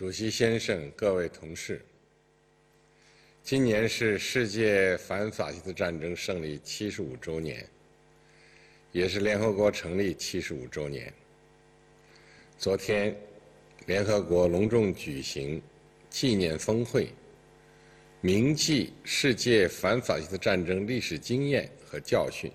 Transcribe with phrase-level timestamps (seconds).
[0.00, 1.78] 主席先生、各位同事，
[3.42, 7.68] 今年是世界反法西斯战争胜利七十五周年，
[8.92, 11.12] 也是联合国成立七十五周年。
[12.56, 13.14] 昨天，
[13.84, 15.60] 联合国隆重举行
[16.08, 17.10] 纪念峰会，
[18.22, 22.50] 铭记世界反法西斯战争历史经验和教训，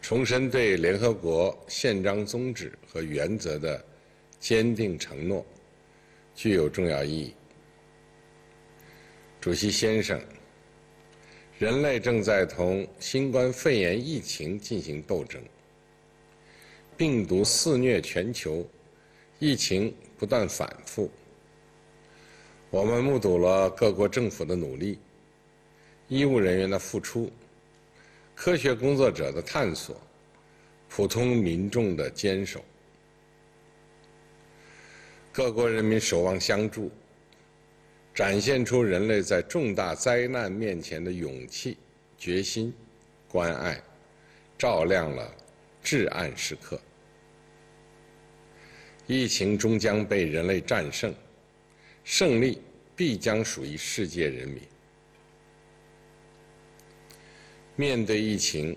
[0.00, 3.84] 重申对联合国宪章宗旨和原则的
[4.40, 5.44] 坚定承诺。
[6.36, 7.34] 具有重要意义。
[9.40, 10.20] 主席先生，
[11.58, 15.40] 人类正在同新冠肺炎疫情进行斗争，
[16.94, 18.68] 病毒肆虐全球，
[19.38, 21.10] 疫情不断反复。
[22.68, 24.98] 我们目睹了各国政府的努力、
[26.08, 27.32] 医务人员的付出、
[28.34, 29.98] 科学工作者的探索、
[30.88, 32.62] 普通民众的坚守。
[35.36, 36.90] 各国人民守望相助，
[38.14, 41.76] 展现出人类在重大灾难面前的勇气、
[42.16, 42.72] 决心、
[43.28, 43.78] 关爱，
[44.56, 45.30] 照亮了
[45.82, 46.80] 至暗时刻。
[49.06, 51.14] 疫情终将被人类战胜，
[52.02, 52.58] 胜利
[52.96, 54.62] 必将属于世界人民。
[57.74, 58.74] 面对疫情，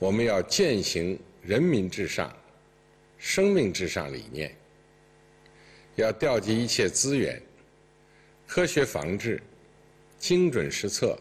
[0.00, 2.36] 我们要践行人民至上、
[3.18, 4.52] 生命至上理念。
[5.98, 7.42] 要调集一切资源，
[8.46, 9.42] 科学防治，
[10.16, 11.18] 精准施策，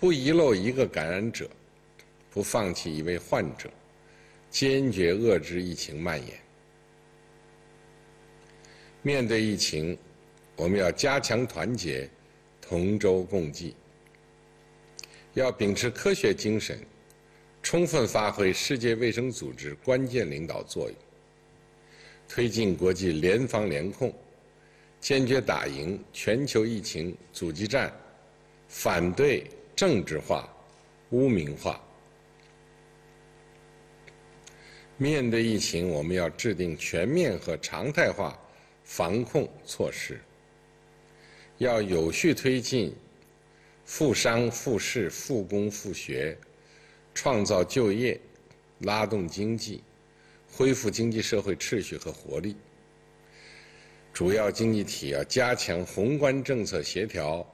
[0.00, 1.48] 不遗漏一个感染者，
[2.28, 3.70] 不放弃一位患者，
[4.50, 6.36] 坚决遏制疫情蔓延。
[9.02, 9.96] 面对疫情，
[10.56, 12.10] 我们要加强团结，
[12.60, 13.76] 同舟共济。
[15.34, 16.76] 要秉持科学精神，
[17.62, 21.05] 充分发挥世界卫生组织关键领导作用。
[22.28, 24.12] 推进国际联防联控，
[25.00, 27.92] 坚决打赢全球疫情阻击战，
[28.68, 29.44] 反对
[29.74, 30.48] 政治化、
[31.10, 31.80] 污名化。
[34.98, 38.38] 面对疫情，我们要制定全面和常态化
[38.82, 40.18] 防控措施，
[41.58, 42.94] 要有序推进
[43.84, 46.36] 复商、复市、复工、复学，
[47.14, 48.18] 创造就业，
[48.80, 49.82] 拉动经济。
[50.56, 52.56] 恢复经济社会秩序和活力，
[54.10, 57.46] 主要经济体要加强宏观政策协调，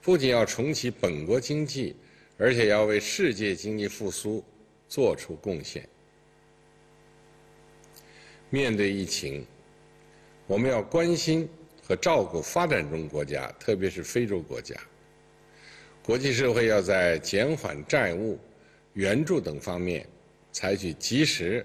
[0.00, 1.94] 不仅要重启本国经济，
[2.36, 4.42] 而且要为世界经济复苏
[4.88, 5.88] 做出贡献。
[8.50, 9.46] 面对疫情，
[10.48, 11.48] 我们要关心
[11.86, 14.74] 和照顾发展中国家，特别是非洲国家。
[16.02, 18.36] 国际社会要在减缓债务、
[18.94, 20.04] 援助等方面
[20.50, 21.64] 采取及时。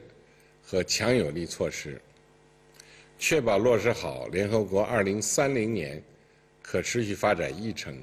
[0.70, 1.98] 和强有力措施，
[3.18, 6.04] 确保落实好联合国2030年
[6.62, 7.98] 可持续发展议程，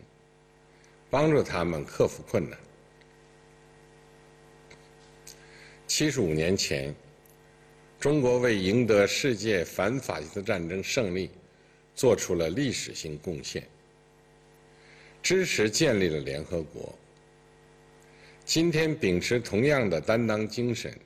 [1.11, 2.59] 帮助他们克服困难。
[5.87, 6.95] 七十五年前，
[8.01, 11.31] 中国为赢得世界反法西斯战争胜利，
[11.95, 13.63] 做出了历史性贡献，
[15.23, 16.99] 支持建立了联合国。
[18.47, 20.99] 今天，秉持同样的担当精神。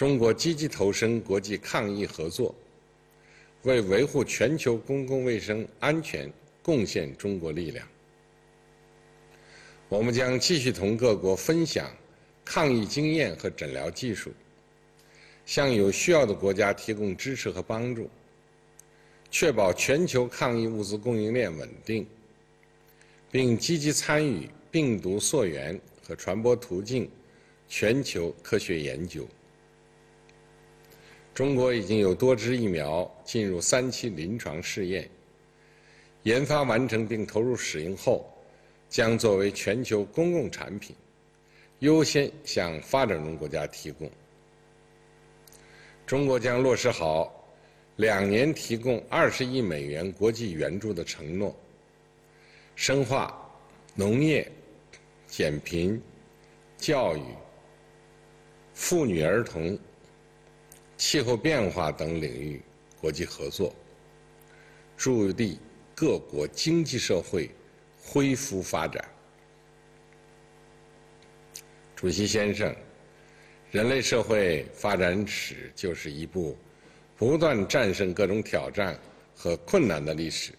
[0.00, 2.54] 中国积极投身国际抗疫合作，
[3.64, 7.86] 为维护全球公共卫生安全贡献中国力量。
[9.90, 11.94] 我们将继续同各国分享
[12.46, 14.32] 抗疫经验和诊疗技术，
[15.44, 18.08] 向有需要的国家提供支持和帮助，
[19.30, 22.06] 确保全球抗疫物资供应链稳定，
[23.30, 27.06] 并积极参与病毒溯源和传播途径
[27.68, 29.28] 全球科学研究。
[31.40, 35.08] 中国已经有多支疫苗进入三期临床试验，
[36.24, 38.30] 研发完成并投入使用后，
[38.90, 40.94] 将作为全球公共产品，
[41.78, 44.10] 优先向发展中国家提供。
[46.06, 47.50] 中国将落实好
[47.96, 51.56] 两年提供二十亿美元国际援助的承诺，
[52.76, 53.50] 深化
[53.94, 54.46] 农业、
[55.26, 55.98] 减贫、
[56.76, 57.22] 教育、
[58.74, 59.78] 妇女儿童。
[61.00, 62.60] 气候变化等领域
[63.00, 63.74] 国际合作，
[64.98, 65.58] 助力
[65.94, 67.50] 各国经济社会
[67.98, 69.02] 恢复发展。
[71.96, 72.76] 主席先生，
[73.70, 76.54] 人类社会发展史就是一部
[77.16, 78.94] 不断战胜各种挑战
[79.34, 80.52] 和困难的历史。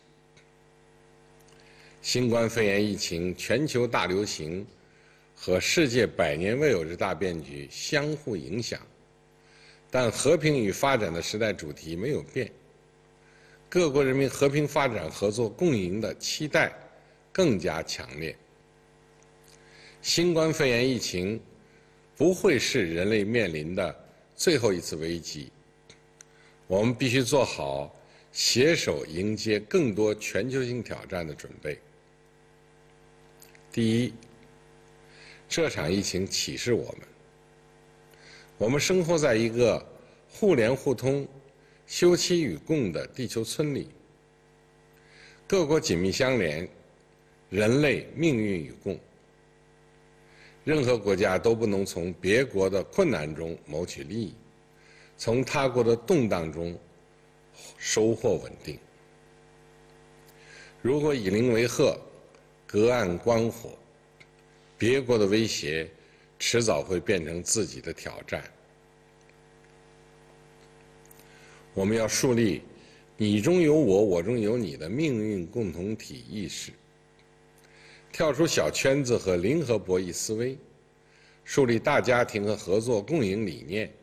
[2.02, 4.66] 新冠肺炎疫情全球大流行
[5.36, 8.82] 和世界百年未有之大变局相互影响。
[9.92, 12.50] 但和平与发展的时代主题没有变，
[13.68, 16.74] 各国人民和平发展、合作共赢的期待
[17.32, 18.34] 更加强烈。
[20.02, 21.40] 新冠肺炎疫情
[22.16, 23.94] 不会是人类面临的
[24.36, 25.52] 最后一次危机，
[26.68, 27.94] 我们必须做好
[28.32, 31.78] 携手迎接更多全球性挑战的准备。
[33.72, 34.14] 第一，
[35.50, 37.08] 这场疫情启示我们，
[38.62, 39.84] 我们生活在一个
[40.30, 41.28] 互联互通。
[41.88, 43.90] 休戚与共的地球村里，
[45.46, 46.66] 各国紧密相连，
[47.50, 48.98] 人类命运与共。
[50.64, 54.34] 任何国家都不能从别国的困难中谋取利益，
[55.18, 56.78] 从他国的动荡中
[57.78, 58.78] 收获稳定。
[60.84, 62.00] 如果以邻为壑，
[62.66, 63.72] 隔岸观火，
[64.78, 65.90] 别国的威胁
[66.42, 68.44] 迟早会变成自己的挑战。
[71.76, 72.64] 我们要树立
[73.16, 76.72] “你中有我，我中有你”的命运共同体意识，
[78.12, 80.58] 跳出小圈子和零和博弈思维，
[81.44, 83.94] 树立大家庭和合作共赢理念，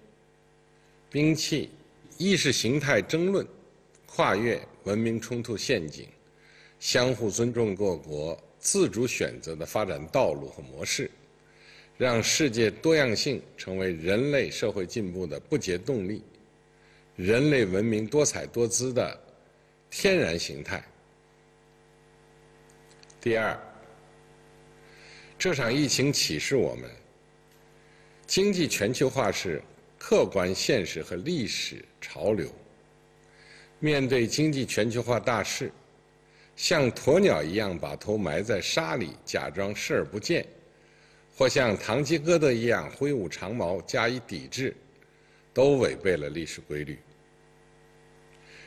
[1.10, 1.70] 摒弃
[2.18, 3.44] 意识形态争论，
[4.06, 6.06] 跨越文明冲突陷阱，
[6.78, 11.10] 相互尊重各国自主选择的发展道路和模式，
[11.98, 16.22] 让世界多样性成为人类社会进步的不竭动力。
[17.16, 19.20] 人类文明多彩多姿的
[19.90, 20.80] 天然形态。
[23.20, 23.58] 第二，
[25.36, 26.88] 这场疫情启示我们，
[28.28, 29.60] 经济全球化是
[29.98, 32.48] 客观现实和历史潮流。
[33.80, 35.72] 面对经济全球化大势，
[36.54, 40.46] 像鸵鸟一样把头埋在沙里，假装视而不见，
[41.38, 44.74] 或像堂吉诃德一样挥舞长矛加以抵制，
[45.54, 46.98] 都违背了历史规律。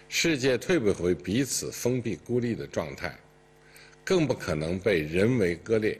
[0.07, 3.13] 世界退不回彼此封闭孤立的状态，
[4.05, 5.99] 更不可能被人为割裂。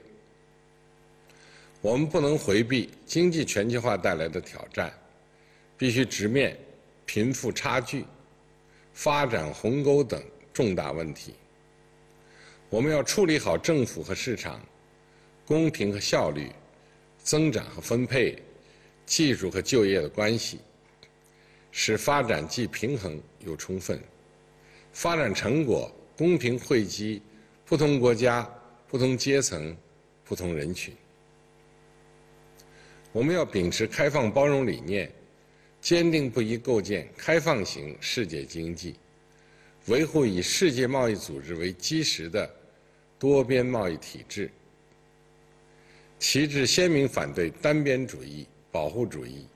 [1.82, 4.94] 我们不能回避经济全球化带来的挑战，
[5.78, 6.58] 必须直面
[7.06, 8.06] 贫富差距、
[8.94, 11.34] 发展鸿沟等重大问题。
[12.70, 14.62] 我们要处理好政府和市场、
[15.46, 16.50] 公平和效率、
[17.24, 18.42] 增长和分配、
[19.06, 20.60] 技术和就业的关系。
[21.74, 23.98] 使发展既平衡又充分，
[24.92, 27.22] 发展成果公平惠及
[27.66, 28.46] 不同国家、
[28.90, 29.74] 不同阶层、
[30.26, 30.94] 不同人群。
[33.14, 35.10] 我们要秉持开放包容理念，
[35.80, 38.96] 坚定不移构建开放型世界经济，
[39.86, 42.54] 维护以世界贸易组织为基石的
[43.18, 44.52] 多边贸易体制，
[46.22, 49.48] 旗帜鲜明反对单边主义、保护主义。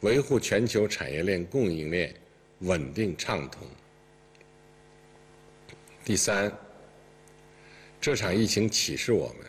[0.00, 2.14] 维护全球产业链供应链
[2.60, 3.66] 稳定畅通。
[6.02, 6.50] 第三，
[8.00, 9.46] 这场疫情启示我们，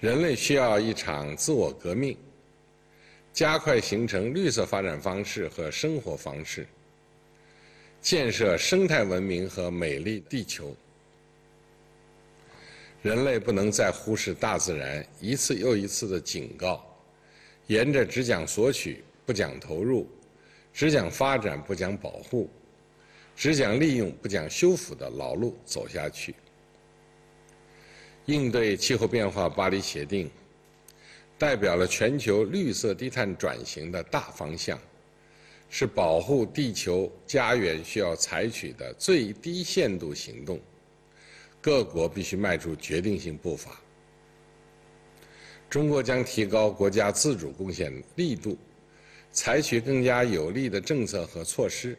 [0.00, 2.16] 人类需要一场自我革命，
[3.32, 6.66] 加快形成绿色发展方式和生活方式，
[8.00, 10.74] 建设生态文明和美丽地球。
[13.02, 16.84] 人类不能再忽视大自然一次又一次的警告，
[17.66, 19.04] 沿着只讲索取。
[19.26, 20.08] 不讲投入，
[20.72, 22.48] 只讲发展不讲保护，
[23.36, 26.34] 只讲利用不讲修复的老路走下去。
[28.24, 30.30] 应对气候变化巴黎协定，
[31.36, 34.80] 代表了全球绿色低碳转型的大方向，
[35.68, 40.58] 是保护地球家园需要采取的最低限度行动。
[41.60, 43.80] 各国必须迈出决定性步伐。
[45.68, 48.56] 中国将提高国家自主贡献力度。
[49.30, 51.96] 采取更加有力的政策和措施，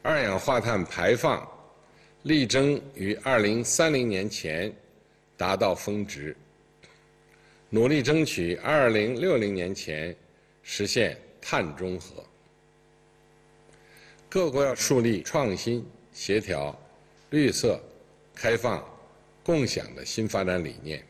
[0.00, 1.46] 二氧化碳排放
[2.22, 4.72] 力争于二零三零年前
[5.36, 6.34] 达到峰值，
[7.68, 10.16] 努力争取二零六零年前
[10.62, 12.24] 实现碳中和。
[14.28, 16.78] 各国要树立创新、协调、
[17.36, 17.78] 绿色、
[18.34, 18.82] 开放、
[19.44, 21.04] 共享的新发展理念，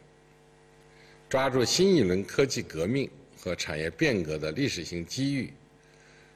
[1.29, 3.09] 抓住新一轮科技革命。
[3.39, 5.53] 和产业变革的历史性机遇，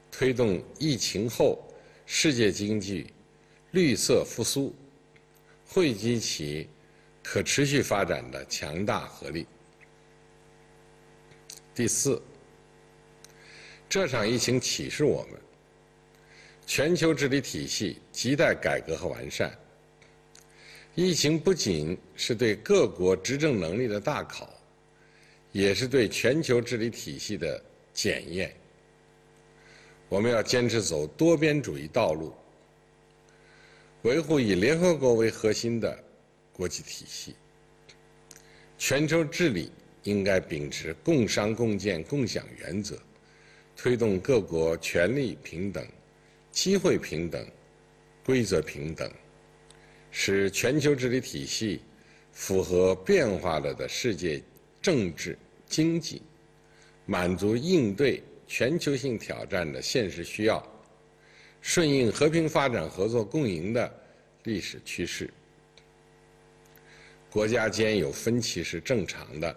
[0.09, 1.59] 推动疫情后
[2.05, 3.07] 世界经济
[3.71, 4.73] 绿色复苏，
[5.67, 6.69] 汇集起
[7.21, 9.45] 可持续发展的强大合力。
[11.75, 12.21] 第四，
[13.89, 15.41] 这场疫情启示我们，
[16.65, 19.51] 全球治理体系亟待改革和完善。
[20.95, 24.49] 疫情不仅是对各国执政能力的大考。
[25.53, 27.61] 也是对全球治理体系的
[27.93, 28.55] 检验。
[30.07, 32.33] 我们要坚持走多边主义道路，
[34.03, 36.01] 维护以联合国为核心的
[36.53, 37.35] 国际体系。
[38.77, 39.69] 全球治理
[40.03, 42.97] 应该秉持共商共建共享原则，
[43.75, 45.85] 推动各国权利平等、
[46.49, 47.45] 机会平等、
[48.23, 49.11] 规则平等，
[50.11, 51.81] 使全球治理体系
[52.31, 54.41] 符合变化了的世界
[54.81, 55.37] 政治
[55.67, 56.21] 经济，
[57.05, 60.61] 满足应对全球性挑战的现实需要，
[61.61, 63.91] 顺应和平发展、合作共赢的
[64.43, 65.29] 历史趋势。
[67.29, 69.55] 国家间有分歧是正常的，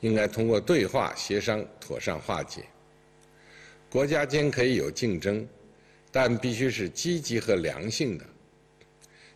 [0.00, 2.62] 应该通过对话协商妥善化解。
[3.88, 5.48] 国家间可以有竞争，
[6.12, 8.24] 但必须是积极和良性的，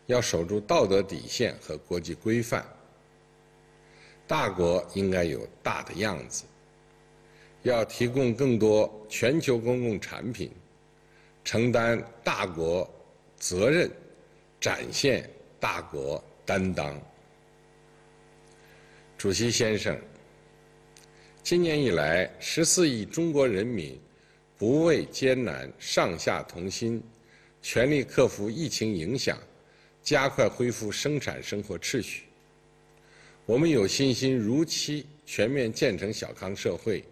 [0.07, 2.67] 要守住道德底线和国际规范。
[4.27, 6.45] 大国应该有大的样子，
[7.63, 10.51] 要提供更多全球公共产品，
[11.45, 12.89] 承担大国
[13.37, 13.91] 责任，
[14.61, 15.29] 展现
[15.61, 16.99] 大国担当。
[19.19, 19.99] 主席先生，
[21.43, 24.01] 今年以来，十四亿中国人民
[24.57, 27.03] 不畏艰难，上下同心，
[27.61, 29.39] 全力克服疫情影响，
[30.05, 32.25] 加快恢复生产生活秩序。
[33.47, 37.03] 我们有信心如期全面建成小康社会，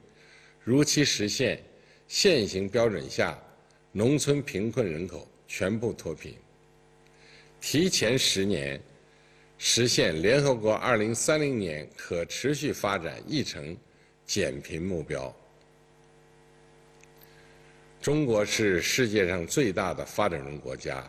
[0.63, 1.61] 如期实现
[2.07, 3.37] 现行标准下
[3.91, 6.37] 农村贫困人口全部脱贫，
[7.61, 8.81] 提前十年。
[9.65, 13.77] 实现联合国2030年可持续发展议程
[14.27, 15.33] 减贫目标。
[18.01, 21.09] 中国是世界上最大的发展中国家，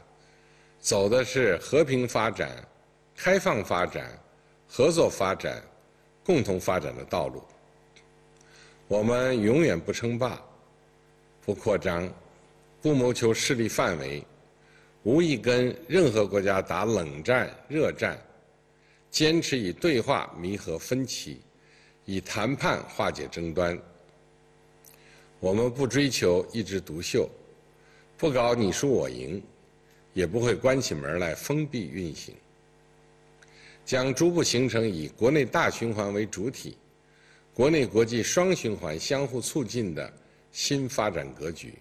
[0.83, 2.61] 走的是和平发展、
[3.15, 4.19] 开放发展、
[4.67, 5.63] 合作发展、
[6.25, 7.41] 共同发展的道路。
[8.89, 10.43] 我们永远不称霸、
[11.45, 12.13] 不扩张、
[12.81, 14.21] 不谋求势力范围，
[15.03, 18.19] 无意跟任何国家打冷战、热战。
[19.09, 21.39] 坚持以对话弥合分歧，
[22.03, 23.79] 以谈判化解争端。
[25.39, 27.29] 我们不追求一枝独秀，
[28.17, 29.41] 不搞你输我赢，
[30.13, 32.33] 也不会关起门来封闭运行。
[33.85, 36.77] 将逐步形成以国内大循环为主体，
[37.53, 40.11] 国内国际双循环相互促进的
[40.51, 41.73] 新发展格局，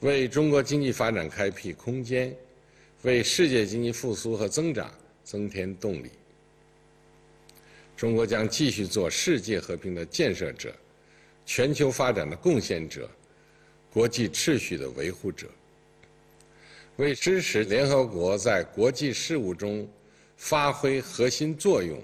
[0.00, 2.34] 为中国经济发展开辟空间，
[3.02, 4.92] 为世界经济复苏和增长。
[5.24, 6.10] 增添动力。
[7.96, 10.70] 中国将继续做世界和平的建设者、
[11.46, 13.08] 全球发展的贡献者、
[13.90, 15.48] 国际秩序的维护者。
[16.96, 19.88] 为支持联合国在国际事务中
[20.36, 22.00] 发挥核心作用，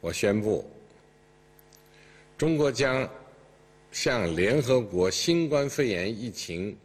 [0.00, 0.68] 我宣布，
[2.36, 3.08] 中国将
[3.90, 6.76] 向联合国新冠肺炎疫情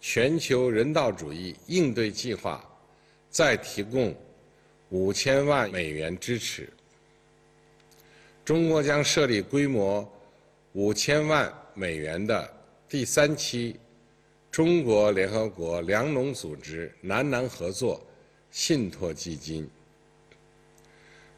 [0.00, 2.64] 全球人道主义应对计划。
[3.30, 4.14] 再提供
[4.90, 6.72] 五千万美元支持，
[8.44, 10.08] 中国将设立规模
[10.72, 12.48] 五千万美元的
[12.88, 13.74] 第三期
[14.54, 18.00] 中国联合国粮农组织南南合作
[18.52, 19.68] 信托基金。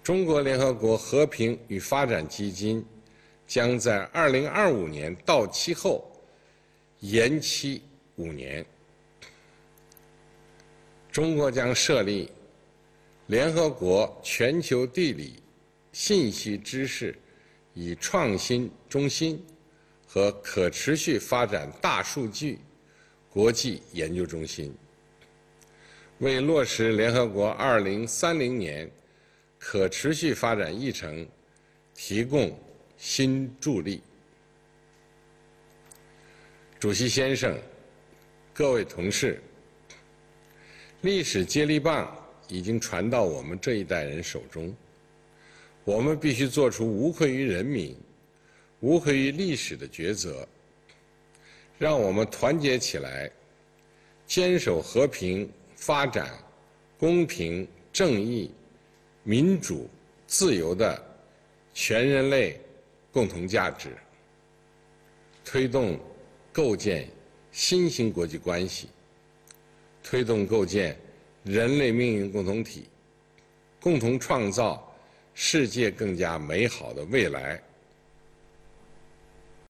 [0.02, 2.84] 中国联合国和平与发展基金
[3.46, 6.04] 将在二零二五年到期后
[7.00, 7.80] 延期
[8.16, 8.62] 五年。
[11.10, 12.30] 中国将设立
[13.28, 15.42] 联合国全球地理
[15.90, 17.18] 信息知识
[17.72, 19.42] 与创新中心
[20.06, 22.58] 和可持续发展大数据
[23.36, 24.74] 国际研究中心，
[26.20, 28.90] 为落实联合国2030年
[29.58, 31.28] 可持续发展议程
[31.94, 32.58] 提供
[32.96, 34.00] 新助力。
[36.80, 37.54] 主席先生，
[38.54, 39.38] 各位同事。
[41.02, 42.10] 历史接力棒
[42.48, 44.74] 已经传到我们这一代人手中，
[45.84, 47.94] 我们必须做出无愧于人民、
[48.80, 50.48] 无愧于历史的抉择。
[51.78, 53.30] 让我们团结起来，
[54.26, 56.30] 坚守和平、发展、
[56.98, 58.50] 公平、正义、
[59.22, 59.88] 民主、
[60.26, 61.02] 自由的
[61.74, 62.58] 全人类
[63.12, 63.90] 共同价值，
[65.44, 65.98] 推动
[66.52, 67.08] 构建
[67.52, 68.88] 新型国际关系。
[70.02, 70.96] 推动构建
[71.42, 72.88] 人类命运共同体，
[73.80, 74.96] 共同创造
[75.34, 77.60] 世界更加美好的未来。